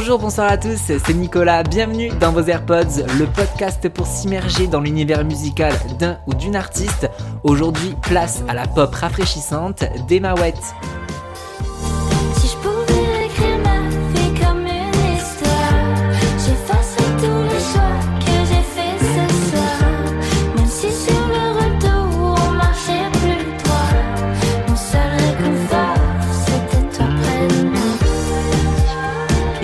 Bonjour, 0.00 0.20
bonsoir 0.20 0.48
à 0.48 0.56
tous, 0.56 0.76
c'est 0.76 1.12
Nicolas, 1.12 1.64
bienvenue 1.64 2.10
dans 2.20 2.30
vos 2.30 2.42
AirPods, 2.42 3.04
le 3.18 3.26
podcast 3.26 3.88
pour 3.88 4.06
s'immerger 4.06 4.68
dans 4.68 4.78
l'univers 4.78 5.24
musical 5.24 5.74
d'un 5.98 6.20
ou 6.28 6.34
d'une 6.34 6.54
artiste. 6.54 7.10
Aujourd'hui, 7.42 7.96
place 8.02 8.44
à 8.46 8.54
la 8.54 8.68
pop 8.68 8.94
rafraîchissante 8.94 9.82
d'Emma 10.06 10.34
Wet. 10.34 10.54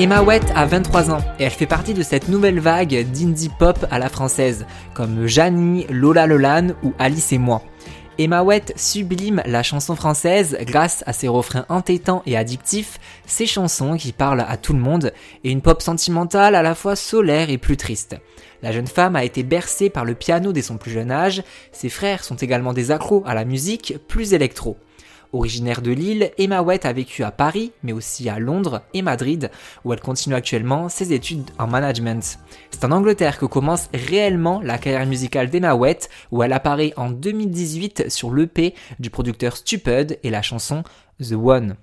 Emma 0.04 0.20
Wett 0.20 0.44
a 0.54 0.66
23 0.66 1.10
ans 1.12 1.24
et 1.38 1.44
elle 1.44 1.50
fait 1.50 1.64
partie 1.64 1.94
de 1.94 2.02
cette 2.02 2.28
nouvelle 2.28 2.60
vague 2.60 3.10
d'indie 3.10 3.48
pop 3.48 3.86
à 3.90 3.98
la 3.98 4.10
française, 4.10 4.66
comme 4.92 5.26
Janie, 5.26 5.86
Lola 5.88 6.26
Lolan 6.26 6.72
ou 6.82 6.92
Alice 6.98 7.32
et 7.32 7.38
moi. 7.38 7.62
Emma 8.18 8.42
Wett 8.42 8.74
sublime 8.76 9.42
la 9.46 9.62
chanson 9.62 9.96
française 9.96 10.58
grâce 10.60 11.04
à 11.06 11.14
ses 11.14 11.26
refrains 11.26 11.64
entêtants 11.70 12.22
et 12.26 12.36
addictifs, 12.36 13.00
ses 13.24 13.46
chansons 13.46 13.96
qui 13.96 14.12
parlent 14.12 14.44
à 14.46 14.58
tout 14.58 14.74
le 14.74 14.78
monde, 14.78 15.10
et 15.42 15.50
une 15.50 15.62
pop 15.62 15.80
sentimentale 15.80 16.54
à 16.54 16.60
la 16.60 16.74
fois 16.74 16.96
solaire 16.96 17.48
et 17.48 17.56
plus 17.56 17.78
triste. 17.78 18.14
La 18.60 18.72
jeune 18.72 18.86
femme 18.86 19.16
a 19.16 19.24
été 19.24 19.42
bercée 19.42 19.88
par 19.88 20.04
le 20.04 20.14
piano 20.14 20.52
dès 20.52 20.60
son 20.60 20.76
plus 20.76 20.90
jeune 20.90 21.12
âge, 21.12 21.42
ses 21.72 21.88
frères 21.88 22.24
sont 22.24 22.36
également 22.36 22.74
des 22.74 22.90
accros 22.90 23.24
à 23.24 23.32
la 23.32 23.46
musique 23.46 23.94
plus 24.06 24.34
électro. 24.34 24.76
Originaire 25.34 25.82
de 25.82 25.90
Lille, 25.90 26.30
Emma 26.38 26.62
Wett 26.62 26.86
a 26.86 26.92
vécu 26.92 27.24
à 27.24 27.32
Paris, 27.32 27.72
mais 27.82 27.92
aussi 27.92 28.28
à 28.28 28.38
Londres 28.38 28.82
et 28.94 29.02
Madrid, 29.02 29.50
où 29.84 29.92
elle 29.92 30.00
continue 30.00 30.36
actuellement 30.36 30.88
ses 30.88 31.12
études 31.12 31.50
en 31.58 31.66
management. 31.66 32.38
C'est 32.70 32.84
en 32.84 32.92
Angleterre 32.92 33.38
que 33.38 33.44
commence 33.44 33.88
réellement 33.92 34.60
la 34.62 34.78
carrière 34.78 35.06
musicale 35.06 35.50
d'Emma 35.50 35.74
Wett, 35.74 36.08
où 36.30 36.42
elle 36.44 36.52
apparaît 36.52 36.92
en 36.96 37.10
2018 37.10 38.10
sur 38.10 38.32
l'EP 38.32 38.74
du 39.00 39.10
producteur 39.10 39.56
Stupid 39.56 40.20
et 40.22 40.30
la 40.30 40.42
chanson 40.42 40.84
The 41.20 41.32
One. 41.32 41.76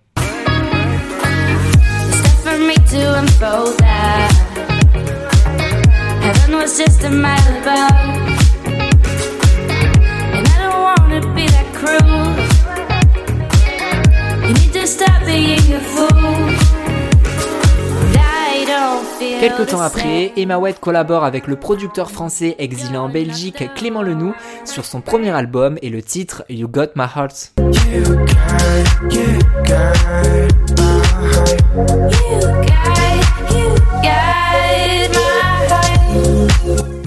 Quelques 19.40 19.70
temps 19.70 19.82
après, 19.82 20.34
Emma 20.38 20.58
Wett 20.58 20.80
collabore 20.80 21.24
avec 21.24 21.48
le 21.48 21.56
producteur 21.56 22.12
français 22.12 22.56
exilé 22.60 22.98
en 22.98 23.10
Belgique 23.10 23.64
Clément 23.76 24.04
Lenoux 24.04 24.34
sur 24.66 24.86
son 24.86 25.02
premier 25.02 25.32
album 25.32 25.78
et 25.82 25.90
le 25.90 26.02
titre 26.02 26.44
You 26.50 26.68
Got 26.68 26.92
My 26.96 27.06
Heart. 27.16 27.54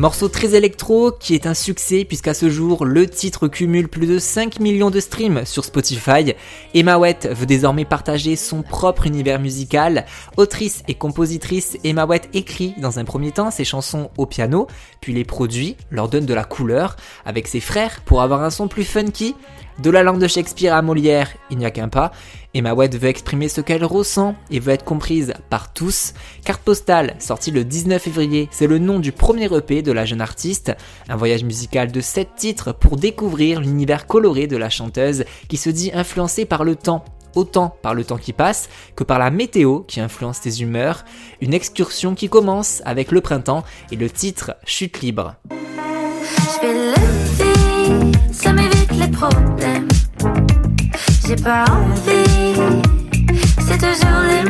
Morceau 0.04 0.28
très 0.28 0.54
électro 0.54 1.12
qui 1.12 1.34
est 1.34 1.46
un 1.46 1.54
succès 1.54 2.04
puisqu'à 2.04 2.34
ce 2.34 2.50
jour 2.50 2.84
le 2.84 3.08
titre 3.08 3.48
cumule 3.48 3.88
plus 3.88 4.06
de 4.06 4.18
5 4.18 4.60
millions 4.60 4.90
de 4.90 5.00
streams 5.00 5.46
sur 5.46 5.64
Spotify. 5.64 6.34
Emma 6.74 6.98
Wett 6.98 7.26
veut 7.32 7.46
désormais 7.46 7.86
partager 7.86 8.36
son 8.36 8.60
propre 8.60 9.06
univers 9.06 9.40
musical. 9.40 10.04
Autrice 10.36 10.82
et 10.88 10.94
compositrice, 10.94 11.78
Emma 11.84 12.04
Wett 12.04 12.28
écrit 12.34 12.74
dans 12.76 12.98
un 12.98 13.06
premier 13.06 13.32
temps 13.32 13.50
ses 13.50 13.64
chansons 13.64 14.10
au 14.18 14.26
piano, 14.26 14.66
puis 15.00 15.14
les 15.14 15.24
produit, 15.24 15.74
leur 15.90 16.10
donne 16.10 16.26
de 16.26 16.34
la 16.34 16.44
couleur 16.44 16.96
avec 17.24 17.48
ses 17.48 17.60
frères 17.60 18.02
pour 18.04 18.20
avoir 18.20 18.42
un 18.42 18.50
son 18.50 18.68
plus 18.68 18.84
funky. 18.84 19.34
De 19.78 19.90
la 19.90 20.04
langue 20.04 20.20
de 20.20 20.28
Shakespeare 20.28 20.72
à 20.72 20.82
Molière, 20.82 21.30
il 21.50 21.58
n'y 21.58 21.66
a 21.66 21.70
qu'un 21.72 21.88
pas. 21.88 22.12
Emma 22.54 22.74
Wett 22.74 22.96
veut 22.96 23.08
exprimer 23.08 23.48
ce 23.48 23.60
qu'elle 23.60 23.84
ressent 23.84 24.36
et 24.50 24.60
veut 24.60 24.72
être 24.72 24.84
comprise 24.84 25.34
par 25.50 25.72
tous. 25.72 26.14
Carte 26.44 26.62
postale, 26.62 27.16
sortie 27.18 27.50
le 27.50 27.64
19 27.64 28.00
février, 28.00 28.48
c'est 28.52 28.68
le 28.68 28.78
nom 28.78 29.00
du 29.00 29.10
premier 29.10 29.52
EP 29.52 29.82
de 29.82 29.90
la 29.90 30.04
jeune 30.04 30.20
artiste. 30.20 30.76
Un 31.08 31.16
voyage 31.16 31.42
musical 31.42 31.90
de 31.90 32.00
7 32.00 32.28
titres 32.36 32.72
pour 32.72 32.96
découvrir 32.96 33.60
l'univers 33.60 34.06
coloré 34.06 34.46
de 34.46 34.56
la 34.56 34.70
chanteuse 34.70 35.24
qui 35.48 35.56
se 35.56 35.70
dit 35.70 35.90
influencée 35.92 36.44
par 36.44 36.62
le 36.62 36.76
temps 36.76 37.04
autant 37.34 37.76
par 37.82 37.94
le 37.94 38.04
temps 38.04 38.16
qui 38.16 38.32
passe 38.32 38.68
que 38.94 39.02
par 39.02 39.18
la 39.18 39.30
météo 39.30 39.80
qui 39.80 39.98
influence 40.00 40.40
tes 40.40 40.60
humeurs. 40.60 41.04
Une 41.40 41.52
excursion 41.52 42.14
qui 42.14 42.28
commence 42.28 42.80
avec 42.84 43.10
le 43.10 43.20
printemps 43.20 43.64
et 43.90 43.96
le 43.96 44.08
titre 44.08 44.54
Chute 44.64 45.00
libre. 45.00 45.34
J'ai 51.26 51.36
pas 51.36 51.64
envie, 51.70 52.60
c'est 53.58 53.78
toujours 53.78 54.20
les 54.28 54.43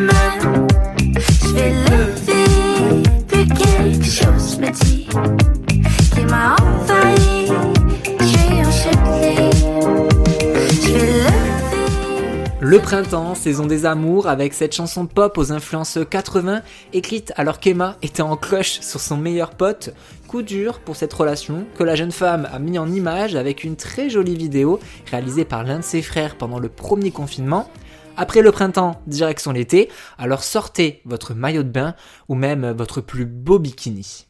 Le 12.74 12.80
printemps, 12.80 13.36
saison 13.36 13.66
des 13.66 13.86
amours, 13.86 14.26
avec 14.26 14.52
cette 14.52 14.74
chanson 14.74 15.06
pop 15.06 15.38
aux 15.38 15.52
influences 15.52 15.96
80, 16.10 16.62
écrite 16.92 17.32
alors 17.36 17.60
qu'Emma 17.60 17.96
était 18.02 18.20
en 18.20 18.36
cloche 18.36 18.80
sur 18.80 18.98
son 18.98 19.16
meilleur 19.16 19.50
pote, 19.50 19.94
coup 20.26 20.42
dur 20.42 20.80
pour 20.80 20.96
cette 20.96 21.12
relation 21.12 21.66
que 21.78 21.84
la 21.84 21.94
jeune 21.94 22.10
femme 22.10 22.48
a 22.52 22.58
mis 22.58 22.76
en 22.76 22.90
image 22.90 23.36
avec 23.36 23.62
une 23.62 23.76
très 23.76 24.10
jolie 24.10 24.34
vidéo 24.34 24.80
réalisée 25.08 25.44
par 25.44 25.62
l'un 25.62 25.78
de 25.78 25.84
ses 25.84 26.02
frères 26.02 26.34
pendant 26.34 26.58
le 26.58 26.68
premier 26.68 27.12
confinement. 27.12 27.70
Après 28.16 28.42
le 28.42 28.50
printemps, 28.50 29.00
direction 29.06 29.52
l'été, 29.52 29.88
alors 30.18 30.42
sortez 30.42 31.00
votre 31.04 31.32
maillot 31.32 31.62
de 31.62 31.68
bain 31.68 31.94
ou 32.28 32.34
même 32.34 32.72
votre 32.72 33.00
plus 33.00 33.24
beau 33.24 33.60
bikini. 33.60 34.26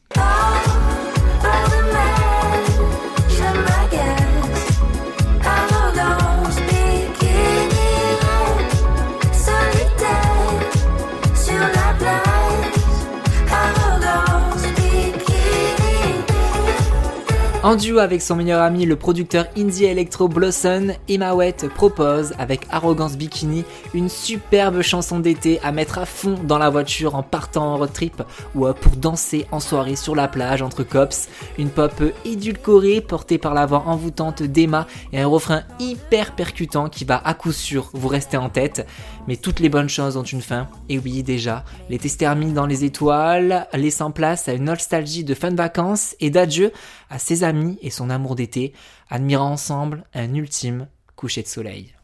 En 17.65 17.75
duo 17.75 17.97
avec 17.97 18.21
son 18.21 18.35
meilleur 18.35 18.61
ami, 18.61 18.85
le 18.85 18.95
producteur 18.95 19.47
indie 19.57 19.85
electro 19.85 20.27
Blossom, 20.27 20.91
Emma 21.09 21.33
Wett 21.33 21.67
propose, 21.67 22.35
avec 22.37 22.67
Arrogance 22.69 23.17
Bikini, 23.17 23.65
une 23.95 24.07
superbe 24.07 24.83
chanson 24.83 25.19
d'été 25.19 25.59
à 25.63 25.71
mettre 25.71 25.97
à 25.97 26.05
fond 26.05 26.35
dans 26.43 26.59
la 26.59 26.69
voiture 26.69 27.15
en 27.15 27.23
partant 27.23 27.73
en 27.73 27.77
road 27.77 27.91
trip 27.91 28.21
ou 28.53 28.67
pour 28.79 28.95
danser 28.97 29.47
en 29.51 29.59
soirée 29.59 29.95
sur 29.95 30.13
la 30.13 30.27
plage 30.27 30.61
entre 30.61 30.83
cops. 30.83 31.27
Une 31.57 31.71
pop 31.71 31.91
édulcorée 32.23 33.01
portée 33.01 33.39
par 33.39 33.55
la 33.55 33.65
voix 33.65 33.85
envoûtante 33.87 34.43
d'Emma 34.43 34.85
et 35.11 35.19
un 35.19 35.27
refrain 35.27 35.63
hyper 35.79 36.35
percutant 36.35 36.87
qui 36.87 37.03
va 37.03 37.19
à 37.25 37.33
coup 37.33 37.51
sûr 37.51 37.89
vous 37.93 38.09
rester 38.09 38.37
en 38.37 38.49
tête. 38.49 38.85
Mais 39.27 39.37
toutes 39.37 39.59
les 39.59 39.69
bonnes 39.69 39.89
choses 39.89 40.17
ont 40.17 40.23
une 40.23 40.43
fin. 40.43 40.67
Et 40.87 40.99
oui, 40.99 41.23
déjà, 41.23 41.63
l'été 41.89 42.09
se 42.09 42.17
termine 42.17 42.53
dans 42.53 42.67
les 42.67 42.83
étoiles, 42.83 43.65
laissant 43.73 44.11
place 44.11 44.47
à 44.47 44.53
une 44.53 44.65
nostalgie 44.65 45.23
de 45.23 45.33
fin 45.33 45.49
de 45.49 45.57
vacances 45.57 46.15
et 46.19 46.29
d'adieu 46.29 46.71
à 47.09 47.17
ses 47.17 47.43
amis 47.43 47.54
et 47.81 47.89
son 47.89 48.09
amour 48.09 48.35
d'été, 48.35 48.73
admirant 49.09 49.51
ensemble 49.51 50.03
un 50.13 50.33
ultime 50.33 50.87
coucher 51.15 51.41
de 51.43 51.47
soleil. 51.47 51.95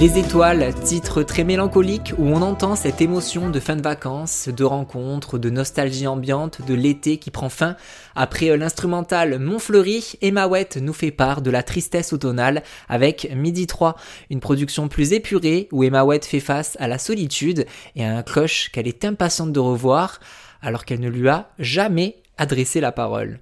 Les 0.00 0.16
étoiles, 0.16 0.72
titre 0.82 1.22
très 1.22 1.44
mélancolique 1.44 2.14
où 2.16 2.26
on 2.26 2.40
entend 2.40 2.74
cette 2.74 3.02
émotion 3.02 3.50
de 3.50 3.60
fin 3.60 3.76
de 3.76 3.82
vacances, 3.82 4.48
de 4.48 4.64
rencontre, 4.64 5.36
de 5.36 5.50
nostalgie 5.50 6.06
ambiante, 6.06 6.64
de 6.66 6.72
l'été 6.72 7.18
qui 7.18 7.30
prend 7.30 7.50
fin. 7.50 7.76
Après 8.14 8.56
l'instrumental 8.56 9.38
Montfleury, 9.38 10.14
Emma 10.22 10.46
Wett 10.46 10.78
nous 10.78 10.94
fait 10.94 11.10
part 11.10 11.42
de 11.42 11.50
la 11.50 11.62
tristesse 11.62 12.14
automnale 12.14 12.62
avec 12.88 13.30
Midi 13.36 13.66
3, 13.66 13.94
une 14.30 14.40
production 14.40 14.88
plus 14.88 15.12
épurée 15.12 15.68
où 15.70 15.84
Emma 15.84 16.02
Wett 16.02 16.24
fait 16.24 16.40
face 16.40 16.78
à 16.80 16.88
la 16.88 16.96
solitude 16.96 17.66
et 17.94 18.02
à 18.02 18.16
un 18.16 18.22
cloche 18.22 18.70
qu'elle 18.72 18.88
est 18.88 19.04
impatiente 19.04 19.52
de 19.52 19.60
revoir 19.60 20.18
alors 20.62 20.86
qu'elle 20.86 21.00
ne 21.00 21.10
lui 21.10 21.28
a 21.28 21.50
jamais 21.58 22.16
adressé 22.38 22.80
la 22.80 22.90
parole. 22.90 23.38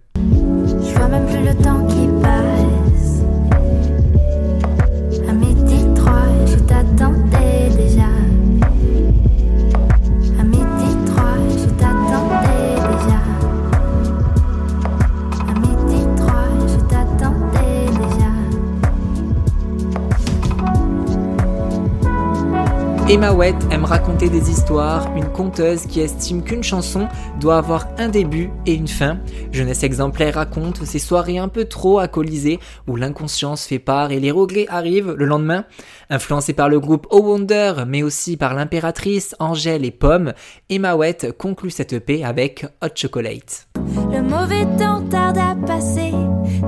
Emma 23.10 23.32
Wett 23.32 23.56
aime 23.70 23.86
raconter 23.86 24.28
des 24.28 24.50
histoires, 24.50 25.10
une 25.16 25.32
conteuse 25.32 25.86
qui 25.86 26.00
estime 26.00 26.42
qu'une 26.42 26.62
chanson 26.62 27.08
doit 27.40 27.56
avoir 27.56 27.88
un 27.96 28.10
début 28.10 28.50
et 28.66 28.74
une 28.74 28.86
fin. 28.86 29.18
Jeunesse 29.50 29.82
exemplaire 29.82 30.34
raconte 30.34 30.84
ces 30.84 30.98
soirées 30.98 31.38
un 31.38 31.48
peu 31.48 31.64
trop 31.64 32.00
alcoolisées 32.00 32.58
où 32.86 32.96
l'inconscience 32.96 33.64
fait 33.64 33.78
part 33.78 34.12
et 34.12 34.20
les 34.20 34.30
regrets 34.30 34.66
arrivent 34.68 35.14
le 35.16 35.24
lendemain. 35.24 35.64
Influencée 36.10 36.52
par 36.52 36.68
le 36.68 36.80
groupe 36.80 37.06
Oh 37.10 37.22
Wonder 37.22 37.84
mais 37.86 38.02
aussi 38.02 38.36
par 38.36 38.52
l'impératrice 38.52 39.34
Angèle 39.38 39.86
et 39.86 39.90
Pomme, 39.90 40.34
Emma 40.68 40.94
Wett 40.94 41.32
conclut 41.38 41.70
cette 41.70 41.94
EP 41.94 42.26
avec 42.26 42.66
Hot 42.82 42.88
Chocolate. 42.94 43.68
Le 44.12 44.20
mauvais 44.20 44.66
temps 44.76 45.02
tarde 45.08 45.38
à 45.38 45.56
passer, 45.66 46.12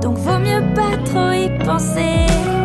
donc 0.01 0.17
vaut 0.17 0.39
mieux 0.39 0.73
pas 0.73 0.97
trop 1.05 1.31
y 1.33 1.63
penser. 1.63 2.60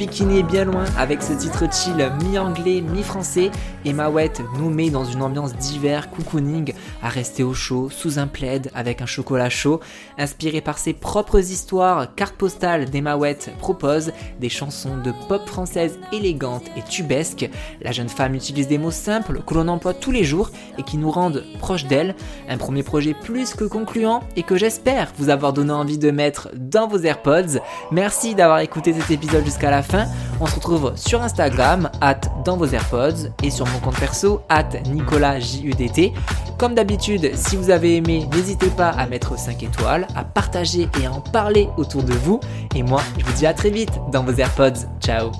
Bikini 0.00 0.38
est 0.38 0.42
bien 0.44 0.64
loin 0.64 0.86
avec 0.96 1.20
ce 1.20 1.34
titre 1.34 1.64
chill 1.70 2.10
mi-anglais, 2.22 2.80
mi-français. 2.80 3.50
Et 3.84 3.92
Mawette 3.92 4.40
nous 4.58 4.70
met 4.70 4.88
dans 4.88 5.04
une 5.04 5.20
ambiance 5.20 5.54
d'hiver, 5.54 6.10
cocooning, 6.10 6.72
à 7.02 7.10
rester 7.10 7.42
au 7.42 7.52
chaud, 7.52 7.90
sous 7.90 8.18
un 8.18 8.26
plaid, 8.26 8.70
avec 8.74 9.02
un 9.02 9.06
chocolat 9.06 9.50
chaud. 9.50 9.80
Inspiré 10.16 10.62
par 10.62 10.78
ses 10.78 10.94
propres 10.94 11.38
histoires, 11.38 12.14
carte 12.14 12.34
postale 12.34 12.88
d'Emma 12.88 13.16
Wett 13.18 13.50
propose 13.58 14.12
des 14.40 14.48
chansons 14.48 14.96
de 14.96 15.12
pop 15.28 15.46
française 15.46 15.98
élégantes 16.12 16.70
et 16.78 16.82
tubesques. 16.82 17.50
La 17.82 17.92
jeune 17.92 18.08
femme 18.08 18.34
utilise 18.34 18.68
des 18.68 18.78
mots 18.78 18.90
simples 18.90 19.42
que 19.46 19.52
l'on 19.52 19.68
emploie 19.68 19.92
tous 19.92 20.12
les 20.12 20.24
jours 20.24 20.50
et 20.78 20.82
qui 20.82 20.96
nous 20.96 21.10
rendent 21.10 21.44
proches 21.58 21.84
d'elle. 21.84 22.14
Un 22.48 22.56
premier 22.56 22.82
projet 22.82 23.12
plus 23.12 23.52
que 23.52 23.64
concluant 23.64 24.22
et 24.36 24.44
que 24.44 24.56
j'espère 24.56 25.12
vous 25.18 25.28
avoir 25.28 25.52
donné 25.52 25.72
envie 25.72 25.98
de 25.98 26.10
mettre 26.10 26.48
dans 26.54 26.88
vos 26.88 27.00
AirPods. 27.00 27.60
Merci 27.92 28.34
d'avoir 28.34 28.60
écouté 28.60 28.94
cet 28.94 29.10
épisode 29.10 29.44
jusqu'à 29.44 29.70
la 29.70 29.82
On 30.40 30.46
se 30.46 30.54
retrouve 30.54 30.92
sur 30.96 31.22
Instagram, 31.22 31.90
at 32.00 32.20
dans 32.44 32.56
vos 32.56 32.66
AirPods, 32.66 33.30
et 33.42 33.50
sur 33.50 33.66
mon 33.66 33.78
compte 33.78 33.98
perso, 33.98 34.40
at 34.48 34.68
NicolasJUDT. 34.86 36.12
Comme 36.58 36.74
d'habitude, 36.74 37.30
si 37.34 37.56
vous 37.56 37.70
avez 37.70 37.96
aimé, 37.96 38.28
n'hésitez 38.32 38.68
pas 38.68 38.90
à 38.90 39.06
mettre 39.06 39.38
5 39.38 39.62
étoiles, 39.62 40.06
à 40.14 40.24
partager 40.24 40.88
et 41.00 41.06
à 41.06 41.12
en 41.12 41.20
parler 41.20 41.68
autour 41.76 42.02
de 42.02 42.12
vous. 42.12 42.40
Et 42.74 42.82
moi, 42.82 43.02
je 43.18 43.24
vous 43.24 43.32
dis 43.32 43.46
à 43.46 43.54
très 43.54 43.70
vite 43.70 43.92
dans 44.12 44.22
vos 44.22 44.32
AirPods. 44.32 44.86
Ciao 45.00 45.30